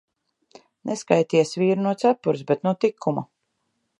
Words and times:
Neskaities 0.89 1.53
vīru 1.63 1.85
no 1.87 1.93
cepures, 2.05 2.43
bet 2.53 2.67
no 2.69 2.75
tikuma. 2.85 3.27